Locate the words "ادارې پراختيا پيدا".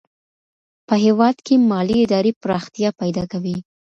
2.05-3.23